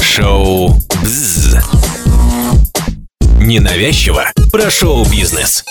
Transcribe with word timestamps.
Шоу 0.00 0.76
«Бзз». 1.02 1.56
Ненавязчиво 3.38 4.24
про 4.52 4.70
шоу-бизнес. 4.70 5.64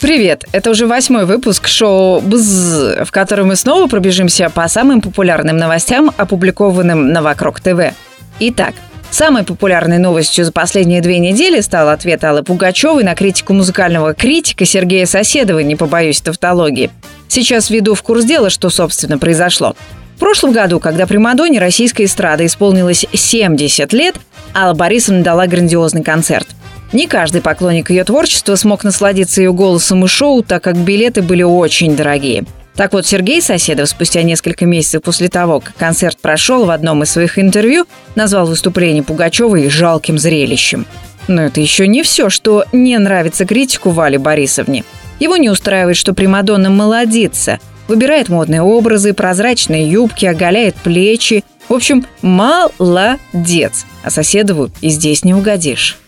Привет! 0.00 0.44
Это 0.52 0.70
уже 0.70 0.86
восьмой 0.86 1.26
выпуск 1.26 1.68
шоу 1.68 2.20
«Бзз», 2.20 3.04
в 3.04 3.10
котором 3.10 3.48
мы 3.48 3.56
снова 3.56 3.86
пробежимся 3.86 4.48
по 4.48 4.66
самым 4.68 5.00
популярным 5.00 5.56
новостям, 5.56 6.12
опубликованным 6.16 7.12
на 7.12 7.22
Вокруг 7.22 7.60
ТВ. 7.60 7.94
Итак, 8.38 8.74
Самой 9.10 9.42
популярной 9.42 9.98
новостью 9.98 10.44
за 10.44 10.52
последние 10.52 11.00
две 11.00 11.18
недели 11.18 11.60
стал 11.60 11.88
ответ 11.88 12.22
Аллы 12.22 12.42
Пугачевой 12.42 13.02
на 13.02 13.14
критику 13.14 13.52
музыкального 13.52 14.14
критика 14.14 14.64
Сергея 14.64 15.04
Соседова, 15.04 15.58
не 15.58 15.74
побоюсь 15.74 16.20
тавтологии. 16.20 16.90
Сейчас 17.26 17.70
введу 17.70 17.94
в 17.94 18.02
курс 18.02 18.24
дела, 18.24 18.50
что, 18.50 18.70
собственно, 18.70 19.18
произошло. 19.18 19.74
В 20.16 20.20
прошлом 20.20 20.52
году, 20.52 20.80
когда 20.80 21.06
Примадонне 21.06 21.58
российской 21.58 22.04
эстрады 22.04 22.46
исполнилось 22.46 23.04
70 23.12 23.92
лет, 23.92 24.16
Алла 24.54 24.74
Борисовна 24.74 25.22
дала 25.22 25.46
грандиозный 25.46 26.04
концерт. 26.04 26.46
Не 26.92 27.06
каждый 27.06 27.40
поклонник 27.40 27.90
ее 27.90 28.04
творчества 28.04 28.54
смог 28.56 28.84
насладиться 28.84 29.40
ее 29.40 29.52
голосом 29.52 30.04
и 30.04 30.08
шоу, 30.08 30.42
так 30.42 30.62
как 30.62 30.76
билеты 30.76 31.22
были 31.22 31.42
очень 31.42 31.96
дорогие– 31.96 32.44
так 32.80 32.94
вот, 32.94 33.06
Сергей 33.06 33.42
Соседов 33.42 33.90
спустя 33.90 34.22
несколько 34.22 34.64
месяцев 34.64 35.02
после 35.02 35.28
того, 35.28 35.60
как 35.60 35.76
концерт 35.76 36.16
прошел, 36.16 36.64
в 36.64 36.70
одном 36.70 37.02
из 37.02 37.10
своих 37.10 37.38
интервью 37.38 37.84
назвал 38.14 38.46
выступление 38.46 39.02
Пугачевой 39.02 39.68
жалким 39.68 40.18
зрелищем. 40.18 40.86
Но 41.28 41.42
это 41.42 41.60
еще 41.60 41.86
не 41.86 42.02
все, 42.02 42.30
что 42.30 42.64
не 42.72 42.96
нравится 42.96 43.44
критику 43.44 43.90
Вале 43.90 44.18
Борисовне. 44.18 44.84
Его 45.18 45.36
не 45.36 45.50
устраивает, 45.50 45.98
что 45.98 46.14
Примадонна 46.14 46.70
молодится, 46.70 47.58
выбирает 47.86 48.30
модные 48.30 48.62
образы, 48.62 49.12
прозрачные 49.12 49.86
юбки, 49.86 50.24
оголяет 50.24 50.74
плечи. 50.76 51.44
В 51.68 51.74
общем, 51.74 52.06
молодец. 52.22 53.84
А 54.02 54.10
Соседову 54.10 54.70
и 54.80 54.88
здесь 54.88 55.22
не 55.22 55.34
угодишь. 55.34 55.98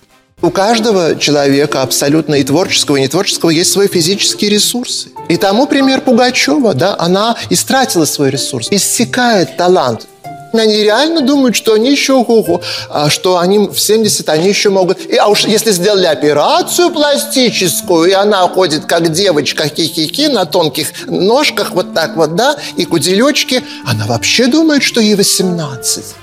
У 0.42 0.50
каждого 0.50 1.14
человека, 1.14 1.82
абсолютно 1.82 2.34
и 2.34 2.42
творческого, 2.42 2.96
и 2.96 3.02
нетворческого, 3.02 3.50
есть 3.50 3.70
свои 3.70 3.86
физические 3.86 4.50
ресурсы. 4.50 5.10
И 5.28 5.36
тому 5.36 5.68
пример 5.68 6.00
Пугачева, 6.00 6.74
да, 6.74 6.96
она 6.98 7.36
истратила 7.48 8.04
свой 8.06 8.30
ресурс, 8.30 8.66
иссякает 8.72 9.56
талант. 9.56 10.08
Они 10.52 10.82
реально 10.82 11.22
думают, 11.22 11.54
что 11.54 11.74
они 11.74 11.92
еще 11.92 12.14
ого 12.14 12.60
а 12.90 13.08
что 13.08 13.38
они 13.38 13.58
в 13.68 13.78
70 13.78 14.28
они 14.28 14.48
еще 14.48 14.68
могут... 14.68 15.00
И, 15.00 15.16
а 15.16 15.28
уж 15.28 15.44
если 15.44 15.70
сделали 15.70 16.06
операцию 16.06 16.90
пластическую, 16.90 18.10
и 18.10 18.12
она 18.12 18.46
ходит 18.48 18.84
как 18.84 19.12
девочка 19.12 19.68
хихики 19.68 20.26
на 20.26 20.44
тонких 20.44 20.88
ножках, 21.06 21.70
вот 21.70 21.94
так 21.94 22.16
вот, 22.16 22.34
да, 22.34 22.56
и 22.76 22.84
куделечки, 22.84 23.62
она 23.86 24.06
вообще 24.06 24.48
думает, 24.48 24.82
что 24.82 25.00
ей 25.00 25.14
18. 25.14 26.21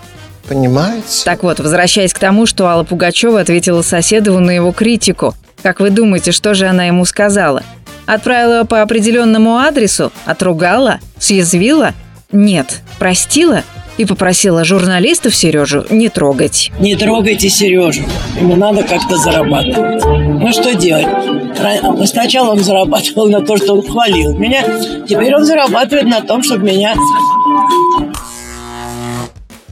Понимаете? 0.50 1.24
Так 1.26 1.44
вот, 1.44 1.60
возвращаясь 1.60 2.14
к 2.14 2.20
тому, 2.20 2.48
что 2.48 2.68
Алла 2.68 2.84
Пугачева 2.84 3.40
ответила 3.40 3.84
Соседову 3.84 4.40
на 4.40 4.52
его 4.52 4.72
критику. 4.72 5.36
Как 5.62 5.80
вы 5.80 5.92
думаете, 5.92 6.32
что 6.32 6.56
же 6.56 6.66
она 6.66 6.86
ему 6.86 7.06
сказала? 7.06 7.64
Отправила 8.08 8.64
по 8.64 8.82
определенному 8.82 9.58
адресу? 9.58 10.12
Отругала? 10.26 11.00
Съязвила? 11.20 11.94
Нет. 12.32 12.82
Простила? 12.98 13.62
И 13.98 14.06
попросила 14.06 14.64
журналистов 14.64 15.36
Сережу 15.36 15.86
не 15.90 16.08
трогать. 16.10 16.72
Не 16.80 16.96
трогайте 16.96 17.50
Сережу. 17.50 18.02
Ему 18.40 18.56
надо 18.56 18.84
как-то 18.84 19.18
зарабатывать. 19.18 20.04
Ну 20.06 20.52
что 20.54 20.74
делать? 20.74 21.08
Сначала 22.08 22.52
он 22.52 22.64
зарабатывал 22.64 23.28
на 23.30 23.42
то, 23.42 23.58
что 23.58 23.74
он 23.74 23.86
хвалил 23.86 24.38
меня. 24.38 24.64
Теперь 25.06 25.36
он 25.36 25.44
зарабатывает 25.44 26.08
на 26.08 26.22
том, 26.22 26.42
чтобы 26.42 26.66
меня 26.66 26.96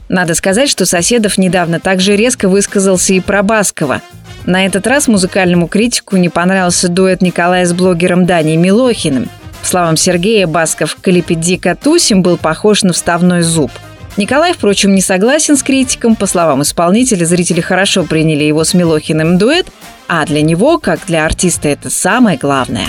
надо 0.08 0.34
сказать, 0.34 0.70
что 0.70 0.86
Соседов 0.86 1.38
недавно 1.38 1.80
также 1.80 2.16
резко 2.16 2.48
высказался 2.48 3.14
и 3.14 3.20
про 3.20 3.42
Баскова. 3.42 4.02
На 4.46 4.64
этот 4.64 4.86
раз 4.86 5.08
музыкальному 5.08 5.68
критику 5.68 6.16
не 6.16 6.28
понравился 6.28 6.88
дуэт 6.88 7.20
Николая 7.20 7.66
с 7.66 7.72
блогером 7.72 8.24
Даней 8.24 8.56
Милохиным. 8.56 9.28
По 9.60 9.66
словам 9.66 9.96
Сергея, 9.96 10.46
Басков 10.46 10.92
в 10.92 11.00
клипе 11.00 11.34
«Дико 11.34 11.74
тусим» 11.74 12.22
был 12.22 12.38
похож 12.38 12.82
на 12.84 12.92
вставной 12.92 13.42
зуб. 13.42 13.70
Николай, 14.16 14.52
впрочем, 14.52 14.94
не 14.94 15.00
согласен 15.00 15.56
с 15.56 15.62
критиком. 15.62 16.16
По 16.16 16.26
словам 16.26 16.62
исполнителя, 16.62 17.24
зрители 17.24 17.60
хорошо 17.60 18.04
приняли 18.04 18.44
его 18.44 18.64
с 18.64 18.74
Милохиным 18.74 19.38
дуэт, 19.38 19.66
а 20.08 20.24
для 20.24 20.42
него, 20.42 20.78
как 20.78 21.00
для 21.06 21.24
артиста, 21.24 21.68
это 21.68 21.90
самое 21.90 22.38
главное. 22.38 22.86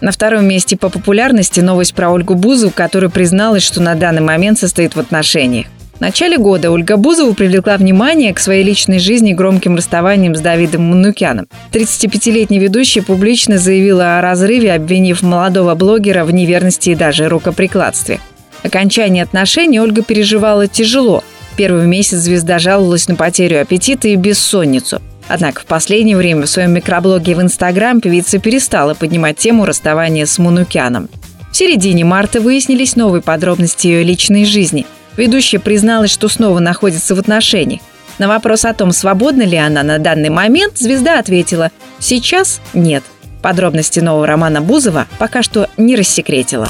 На 0.00 0.12
втором 0.12 0.46
месте 0.46 0.76
по 0.76 0.88
популярности 0.88 1.60
новость 1.60 1.94
про 1.94 2.10
Ольгу 2.10 2.34
Бузову, 2.34 2.70
которая 2.70 3.10
призналась, 3.10 3.62
что 3.62 3.82
на 3.82 3.94
данный 3.94 4.22
момент 4.22 4.58
состоит 4.58 4.94
в 4.94 5.00
отношениях. 5.00 5.66
В 5.96 6.00
начале 6.02 6.36
года 6.36 6.70
Ольга 6.70 6.98
Бузова 6.98 7.32
привлекла 7.32 7.78
внимание 7.78 8.34
к 8.34 8.38
своей 8.38 8.62
личной 8.62 8.98
жизни 8.98 9.32
громким 9.32 9.76
расставанием 9.76 10.34
с 10.34 10.40
Давидом 10.40 10.82
Манукяном. 10.90 11.46
35-летний 11.72 12.58
ведущий 12.58 13.00
публично 13.00 13.56
заявила 13.56 14.18
о 14.18 14.20
разрыве, 14.20 14.74
обвинив 14.74 15.22
молодого 15.22 15.74
блогера 15.74 16.26
в 16.26 16.34
неверности 16.34 16.90
и 16.90 16.94
даже 16.94 17.30
рукоприкладстве. 17.30 18.20
Окончание 18.62 19.22
отношений 19.22 19.80
Ольга 19.80 20.02
переживала 20.02 20.66
тяжело. 20.66 21.24
Первый 21.56 21.86
месяц 21.86 22.18
звезда 22.18 22.58
жаловалась 22.58 23.08
на 23.08 23.14
потерю 23.14 23.62
аппетита 23.62 24.08
и 24.08 24.16
бессонницу. 24.16 25.00
Однако 25.28 25.62
в 25.62 25.64
последнее 25.64 26.18
время 26.18 26.42
в 26.42 26.50
своем 26.50 26.72
микроблоге 26.72 27.34
в 27.34 27.40
Инстаграм 27.40 28.02
певица 28.02 28.38
перестала 28.38 28.92
поднимать 28.92 29.38
тему 29.38 29.64
расставания 29.64 30.26
с 30.26 30.38
Манукяном. 30.38 31.08
В 31.50 31.56
середине 31.56 32.04
марта 32.04 32.42
выяснились 32.42 32.96
новые 32.96 33.22
подробности 33.22 33.86
ее 33.86 34.02
личной 34.02 34.44
жизни– 34.44 34.84
Ведущая 35.16 35.58
призналась, 35.58 36.10
что 36.10 36.28
снова 36.28 36.58
находится 36.58 37.14
в 37.14 37.18
отношениях. 37.18 37.80
На 38.18 38.28
вопрос 38.28 38.64
о 38.64 38.74
том, 38.74 38.92
свободна 38.92 39.42
ли 39.42 39.56
она 39.56 39.82
на 39.82 39.98
данный 39.98 40.30
момент, 40.30 40.78
звезда 40.78 41.18
ответила 41.18 41.70
«Сейчас 41.98 42.60
нет». 42.72 43.02
Подробности 43.42 44.00
нового 44.00 44.26
романа 44.26 44.60
Бузова 44.60 45.06
пока 45.18 45.42
что 45.42 45.68
не 45.76 45.96
рассекретила. 45.96 46.68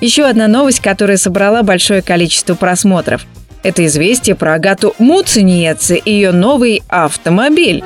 Еще 0.00 0.24
одна 0.24 0.48
новость, 0.48 0.80
которая 0.80 1.18
собрала 1.18 1.62
большое 1.62 2.00
количество 2.00 2.54
просмотров. 2.54 3.26
Это 3.62 3.84
известие 3.84 4.34
про 4.34 4.54
Агату 4.54 4.94
Муцениеце 4.98 5.96
и 5.96 6.10
ее 6.10 6.32
новый 6.32 6.82
автомобиль. 6.88 7.84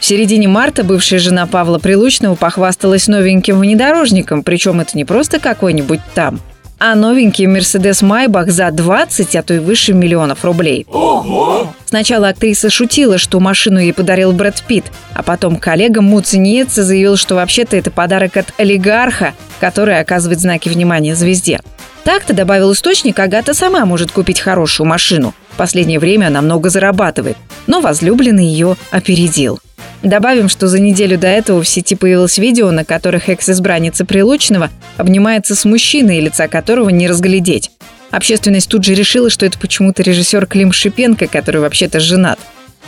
В 0.00 0.04
середине 0.04 0.48
марта 0.48 0.82
бывшая 0.82 1.18
жена 1.18 1.46
Павла 1.46 1.78
Прилучного 1.78 2.34
похвасталась 2.34 3.06
новеньким 3.06 3.60
внедорожником, 3.60 4.42
причем 4.42 4.80
это 4.80 4.96
не 4.96 5.04
просто 5.04 5.38
какой-нибудь 5.38 6.00
там– 6.14 6.40
а 6.84 6.96
новенький 6.96 7.46
Mercedes 7.46 8.02
Maybach 8.02 8.50
за 8.50 8.68
20, 8.72 9.36
а 9.36 9.42
то 9.44 9.54
и 9.54 9.60
выше 9.60 9.92
миллионов 9.92 10.44
рублей. 10.44 10.84
Ого! 10.90 11.72
Сначала 11.84 12.30
актриса 12.30 12.70
шутила, 12.70 13.18
что 13.18 13.38
машину 13.38 13.78
ей 13.78 13.92
подарил 13.92 14.32
Брэд 14.32 14.64
Питт, 14.66 14.86
а 15.14 15.22
потом 15.22 15.58
коллега 15.58 16.00
Муцениеце 16.02 16.82
заявил, 16.82 17.16
что 17.16 17.36
вообще-то 17.36 17.76
это 17.76 17.92
подарок 17.92 18.36
от 18.36 18.52
олигарха, 18.58 19.34
который 19.60 20.00
оказывает 20.00 20.40
знаки 20.40 20.68
внимания 20.68 21.14
звезде. 21.14 21.60
Так-то, 22.02 22.34
добавил 22.34 22.72
источник, 22.72 23.16
Агата 23.20 23.54
сама 23.54 23.86
может 23.86 24.10
купить 24.10 24.40
хорошую 24.40 24.88
машину. 24.88 25.34
В 25.52 25.56
последнее 25.58 26.00
время 26.00 26.26
она 26.26 26.42
много 26.42 26.68
зарабатывает, 26.68 27.36
но 27.68 27.80
возлюбленный 27.80 28.46
ее 28.46 28.76
опередил. 28.90 29.60
Добавим, 30.02 30.48
что 30.48 30.66
за 30.66 30.80
неделю 30.80 31.16
до 31.16 31.28
этого 31.28 31.62
в 31.62 31.68
сети 31.68 31.94
появилось 31.94 32.38
видео, 32.38 32.70
на 32.72 32.84
которых 32.84 33.28
экс-избранница 33.28 34.04
Прилучного 34.04 34.70
обнимается 34.96 35.54
с 35.54 35.64
мужчиной, 35.64 36.20
лица 36.20 36.48
которого 36.48 36.88
не 36.88 37.06
разглядеть. 37.06 37.70
Общественность 38.10 38.68
тут 38.68 38.84
же 38.84 38.94
решила, 38.94 39.30
что 39.30 39.46
это 39.46 39.58
почему-то 39.58 40.02
режиссер 40.02 40.46
Клим 40.46 40.72
Шипенко, 40.72 41.28
который 41.28 41.60
вообще-то 41.60 42.00
женат. 42.00 42.38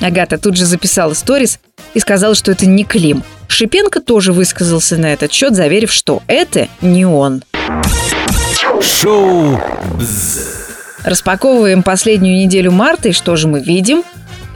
Агата 0.01 0.39
тут 0.39 0.57
же 0.57 0.67
записала 0.67 1.15
сторис 1.15 1.61
и 1.95 2.01
сказала, 2.01 2.35
что 2.35 2.51
это 2.51 2.67
не 2.67 2.85
Клим. 2.85 3.23
Шипенко 3.47 4.01
тоже 4.01 4.33
высказался 4.33 4.97
на 4.97 5.13
этот 5.13 5.33
счет, 5.33 5.55
заверив, 5.55 5.93
что 5.93 6.23
это 6.27 6.69
не 6.81 7.07
он. 7.07 7.45
Шоу. 8.83 9.61
Распаковываем 11.05 11.83
последнюю 11.83 12.39
неделю 12.39 12.73
марта, 12.73 13.11
и 13.11 13.13
что 13.13 13.37
же 13.37 13.47
мы 13.47 13.61
видим? 13.61 14.03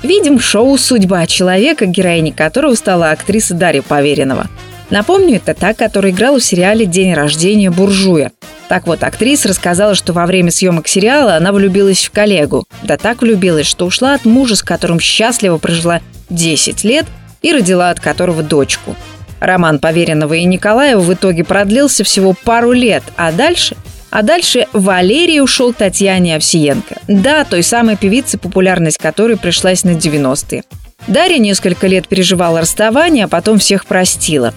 Видим 0.03 0.39
шоу 0.39 0.79
«Судьба 0.79 1.27
человека», 1.27 1.87
героиней 1.87 2.33
которого 2.33 2.75
стала 2.75 3.11
актриса 3.11 3.55
Дарья 3.55 3.83
Поверенова. 3.83 4.47
Напомню, 4.91 5.37
это 5.37 5.55
та, 5.55 5.75
которая 5.75 6.13
играла 6.13 6.39
в 6.39 6.45
сериале 6.45 6.87
«День 6.87 7.15
рождения 7.15 7.71
буржуя». 7.71 8.31
Так 8.69 8.87
вот, 8.87 9.03
актриса 9.03 9.49
рассказала, 9.49 9.95
что 9.95 10.13
во 10.13 10.25
время 10.27 10.51
съемок 10.51 10.87
сериала 10.87 11.35
она 11.35 11.53
влюбилась 11.53 12.05
в 12.05 12.11
коллегу. 12.13 12.65
Да 12.83 12.97
так 12.97 13.23
влюбилась, 13.23 13.67
что 13.67 13.87
ушла 13.87 14.15
от 14.15 14.25
мужа, 14.25 14.57
с 14.57 14.63
которым 14.63 15.01
счастливо 15.01 15.59
прожила 15.59 16.01
10 16.31 16.85
лет 16.85 17.07
и 17.43 17.53
родила 17.53 17.91
от 17.91 17.99
которого 17.99 18.43
дочку. 18.43 18.95
Роман 19.41 19.79
Поверенного 19.79 20.35
и 20.35 20.45
Николаева 20.45 21.01
в 21.01 21.13
итоге 21.13 21.45
продлился 21.45 22.05
всего 22.05 22.35
пару 22.35 22.73
лет, 22.73 23.03
а 23.17 23.33
дальше 23.33 23.77
а 24.11 24.23
дальше 24.23 24.67
Валерий 24.73 25.41
ушел 25.41 25.73
Татьяне 25.73 26.37
Овсиенко. 26.37 26.97
Да, 27.09 27.45
той 27.45 27.63
самой 27.63 27.97
певице, 27.97 28.39
популярность 28.39 28.99
которой 28.99 29.37
пришлась 29.37 29.85
на 29.85 29.91
90-е. 29.91 30.63
Дарья 31.07 31.39
несколько 31.39 31.87
лет 31.87 32.09
переживала 32.09 32.61
расставание, 32.61 33.25
а 33.25 33.29
потом 33.29 33.59
всех 33.59 33.87
простила. 33.87 34.53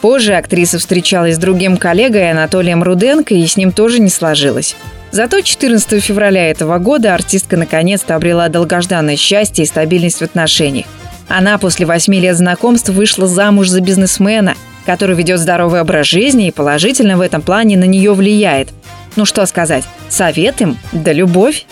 Позже 0.00 0.34
актриса 0.34 0.78
встречалась 0.78 1.36
с 1.36 1.38
другим 1.38 1.76
коллегой 1.76 2.30
Анатолием 2.30 2.82
Руденко, 2.82 3.34
и 3.34 3.46
с 3.46 3.56
ним 3.56 3.72
тоже 3.72 3.98
не 3.98 4.10
сложилось. 4.10 4.76
Зато 5.10 5.40
14 5.40 6.02
февраля 6.02 6.50
этого 6.50 6.78
года 6.78 7.14
артистка 7.14 7.56
наконец-то 7.56 8.14
обрела 8.14 8.48
долгожданное 8.48 9.16
счастье 9.16 9.64
и 9.64 9.68
стабильность 9.68 10.18
в 10.18 10.22
отношениях. 10.22 10.86
Она 11.28 11.58
после 11.58 11.86
восьми 11.86 12.20
лет 12.20 12.36
знакомств 12.36 12.90
вышла 12.90 13.26
замуж 13.26 13.68
за 13.68 13.80
бизнесмена, 13.80 14.54
который 14.84 15.16
ведет 15.16 15.40
здоровый 15.40 15.80
образ 15.80 16.06
жизни 16.06 16.48
и 16.48 16.52
положительно 16.52 17.16
в 17.16 17.20
этом 17.20 17.42
плане 17.42 17.76
на 17.76 17.84
нее 17.84 18.12
влияет. 18.14 18.68
Ну 19.16 19.24
что 19.24 19.44
сказать, 19.46 19.84
совет 20.08 20.60
им 20.60 20.78
да 20.92 21.12
любовь. 21.12 21.66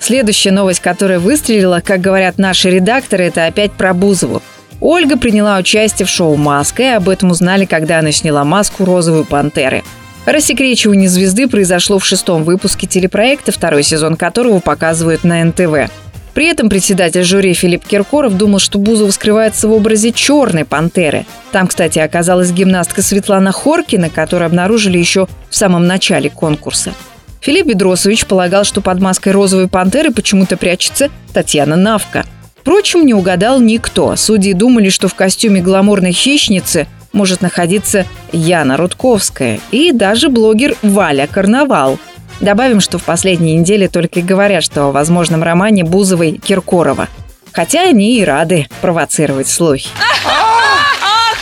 Следующая 0.00 0.50
новость, 0.50 0.80
которая 0.80 1.18
выстрелила, 1.18 1.80
как 1.84 2.00
говорят 2.00 2.38
наши 2.38 2.70
редакторы, 2.70 3.24
это 3.24 3.46
опять 3.46 3.72
про 3.72 3.94
Бузову. 3.94 4.42
Ольга 4.80 5.16
приняла 5.16 5.58
участие 5.58 6.06
в 6.06 6.10
шоу 6.10 6.36
«Маска», 6.36 6.82
и 6.82 6.86
об 6.86 7.08
этом 7.08 7.30
узнали, 7.30 7.64
когда 7.64 7.98
она 7.98 8.12
сняла 8.12 8.44
маску 8.44 8.84
розовой 8.84 9.24
пантеры. 9.24 9.82
Рассекречивание 10.24 11.08
звезды 11.08 11.48
произошло 11.48 11.98
в 11.98 12.04
шестом 12.04 12.44
выпуске 12.44 12.86
телепроекта, 12.86 13.50
второй 13.50 13.82
сезон 13.82 14.16
которого 14.16 14.60
показывают 14.60 15.24
на 15.24 15.42
НТВ. 15.42 15.90
При 16.38 16.46
этом 16.46 16.68
председатель 16.68 17.24
жюри 17.24 17.52
Филипп 17.52 17.84
Киркоров 17.84 18.36
думал, 18.36 18.60
что 18.60 18.78
Бузова 18.78 19.10
скрывается 19.10 19.66
в 19.66 19.72
образе 19.72 20.12
черной 20.12 20.64
пантеры. 20.64 21.26
Там, 21.50 21.66
кстати, 21.66 21.98
оказалась 21.98 22.52
гимнастка 22.52 23.02
Светлана 23.02 23.50
Хоркина, 23.50 24.08
которую 24.08 24.46
обнаружили 24.46 24.98
еще 24.98 25.26
в 25.50 25.56
самом 25.56 25.88
начале 25.88 26.30
конкурса. 26.30 26.94
Филипп 27.40 27.66
Бедросович 27.66 28.26
полагал, 28.26 28.62
что 28.62 28.80
под 28.80 29.00
маской 29.00 29.32
розовой 29.32 29.66
пантеры 29.66 30.12
почему-то 30.12 30.56
прячется 30.56 31.10
Татьяна 31.32 31.74
Навка. 31.74 32.24
Впрочем, 32.60 33.04
не 33.04 33.14
угадал 33.14 33.58
никто. 33.58 34.14
Судьи 34.14 34.52
думали, 34.52 34.90
что 34.90 35.08
в 35.08 35.16
костюме 35.16 35.60
гламурной 35.60 36.12
хищницы 36.12 36.86
может 37.12 37.42
находиться 37.42 38.06
Яна 38.30 38.76
Рудковская 38.76 39.58
и 39.72 39.90
даже 39.90 40.28
блогер 40.28 40.76
Валя 40.82 41.26
Карнавал– 41.26 41.98
Добавим, 42.40 42.80
что 42.80 42.98
в 42.98 43.02
последние 43.04 43.56
недели 43.56 43.86
только 43.88 44.20
и 44.20 44.22
говорят, 44.22 44.62
что 44.62 44.84
о 44.84 44.92
возможном 44.92 45.42
романе 45.42 45.84
Бузовой 45.84 46.32
Киркорова. 46.44 47.08
Хотя 47.52 47.82
они 47.82 48.18
и 48.18 48.24
рады 48.24 48.68
провоцировать 48.80 49.48
слухи. 49.48 49.88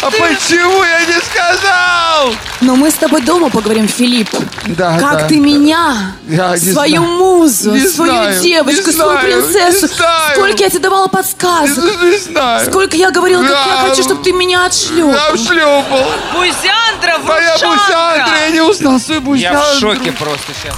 А 0.03 0.11
почему 0.11 0.83
я 0.85 1.01
не 1.07 1.21
сказал? 1.21 2.33
Но 2.61 2.77
мы 2.77 2.91
с 2.91 2.95
тобой 2.95 3.23
дома 3.23 3.51
поговорим, 3.51 3.89
Филипп. 3.89 4.29
Да, 4.67 4.99
как 4.99 5.21
да. 5.23 5.27
ты 5.27 5.37
меня, 5.41 6.13
Я 6.29 6.53
не 6.53 6.59
свою 6.59 7.03
знаю. 7.03 7.19
музу, 7.19 7.73
Не 7.73 7.81
свою 7.87 8.13
знаю, 8.13 8.41
девочку, 8.43 8.87
не 8.87 8.93
свою 8.93 9.11
знаю, 9.13 9.27
принцессу, 9.43 9.87
не 9.89 9.93
знаю. 9.95 10.33
сколько 10.37 10.63
я 10.63 10.71
тебе 10.71 10.79
давала 10.81 11.09
подсказок, 11.09 11.85
Не, 11.85 12.11
не 12.11 12.19
знаю. 12.19 12.67
сколько 12.71 12.97
я 12.97 13.11
говорила, 13.11 13.43
как 13.43 13.51
Да, 13.51 13.83
я 13.83 13.89
хочу, 13.91 14.03
чтобы 14.03 14.16
ты 14.27 14.33
меня 14.33 14.63
Я 14.63 14.67
отшлепал. 14.67 15.37
шлепал. 15.37 16.05
Бузяндра, 16.35 17.19
Моя 17.25 17.53
бусяндра, 17.53 18.37
я 18.41 18.51
не 18.51 18.61
узнал 18.61 18.99
свою 18.99 19.21
Я 19.21 19.25
бусяндру. 19.53 19.61
в 19.63 19.79
шоке 19.79 20.13
просто 20.13 20.53
сейчас. 20.53 20.75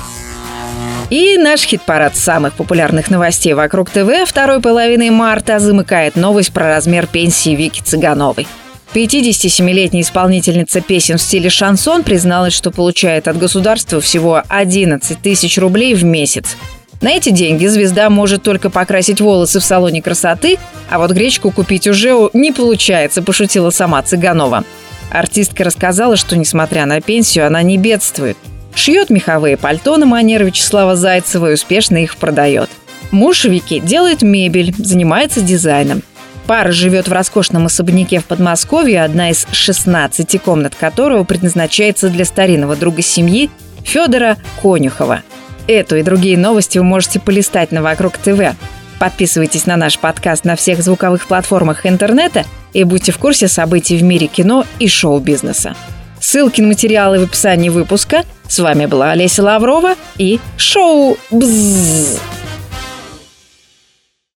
И 1.09 1.39
наш 1.39 1.63
хит-парад 1.63 2.15
самых 2.15 2.53
популярных 2.53 3.09
новостей 3.09 3.55
вокруг 3.55 3.89
ТВ 3.89 4.27
второй 4.27 4.61
половины 4.61 5.11
марта 5.11 5.59
замыкает 5.61 6.17
новость 6.17 6.53
про 6.53 6.69
размер 6.69 7.07
пенсии 7.07 7.57
Вики 7.57 7.81
Цыгановой. 7.81 8.47
57-летняя 8.93 10.03
исполнительница 10.03 10.83
песен 10.83 11.17
в 11.17 11.23
стиле 11.23 11.49
шансон 11.49 12.03
призналась, 12.03 12.53
что 12.53 12.71
получает 12.71 13.29
от 13.29 13.39
государства 13.39 14.03
всего 14.03 14.43
11 14.49 15.23
тысяч 15.23 15.57
рублей 15.57 15.95
в 15.95 16.05
месяц. 16.05 16.57
На 17.01 17.11
эти 17.11 17.31
деньги 17.31 17.67
звезда 17.67 18.11
может 18.11 18.43
только 18.43 18.71
покрасить 18.71 19.21
волосы 19.21 19.61
в 19.61 19.65
салоне 19.65 20.03
красоты, 20.03 20.59
а 20.91 20.99
вот 20.99 21.13
гречку 21.13 21.53
купить 21.53 21.87
уже 21.87 22.29
не 22.33 22.51
получается, 22.51 23.23
пошутила 23.23 23.71
сама 23.71 24.03
Цыганова. 24.03 24.65
Артистка 25.11 25.65
рассказала, 25.65 26.17
что, 26.17 26.37
несмотря 26.37 26.87
на 26.87 27.01
пенсию, 27.01 27.47
она 27.47 27.63
не 27.63 27.79
бедствует. 27.79 28.37
Шьет 28.75 29.11
меховые 29.11 29.57
пальто 29.57 29.97
на 29.97 30.07
манер 30.07 30.45
Вячеслава 30.45 30.97
Зайцева 30.97 31.51
и 31.51 31.55
успешно 31.55 31.97
их 31.99 32.17
продает. 32.17 32.69
Муж 33.11 33.45
Вики 33.45 33.79
делает 33.79 34.23
мебель, 34.23 34.75
занимается 34.77 35.41
дизайном. 35.41 36.03
Пара 36.47 36.73
живет 36.73 37.09
в 37.09 37.13
роскошном 37.13 37.67
особняке 37.67 38.21
в 38.21 38.25
Подмосковье, 38.25 39.05
одна 39.05 39.31
из 39.31 39.47
16 39.53 40.41
комнат 40.43 40.75
которого 40.75 41.25
предназначается 41.25 42.09
для 42.09 42.25
старинного 42.25 42.75
друга 42.75 43.03
семьи 43.03 43.51
Федора 43.85 44.37
Конюхова. 44.63 45.23
Эту 45.69 45.97
и 45.97 46.03
другие 46.03 46.39
новости 46.39 46.79
вы 46.79 46.85
можете 46.85 47.21
полистать 47.21 47.73
на 47.73 47.83
«Вокруг 47.83 48.17
ТВ». 48.17 48.57
Подписывайтесь 48.99 49.67
на 49.67 49.77
наш 49.77 49.99
подкаст 49.99 50.47
на 50.47 50.57
всех 50.57 50.83
звуковых 50.83 51.27
платформах 51.29 51.85
интернета 51.85 52.47
и 52.73 52.85
будьте 52.85 53.13
в 53.13 53.19
курсе 53.19 53.49
событий 53.49 53.99
в 53.99 54.03
мире 54.03 54.29
кино 54.29 54.65
и 54.79 54.89
шоу-бизнеса. 54.89 55.77
Ссылки 56.21 56.63
на 56.63 56.69
материалы 56.69 57.21
в 57.21 57.25
описании 57.25 57.69
выпуска. 57.69 58.25
С 58.49 58.59
вами 58.59 58.87
была 58.87 59.11
Олеся 59.11 59.43
Лаврова 59.43 59.95
и 60.17 60.41
шоу 60.57 61.19
«Бззз». 61.31 62.38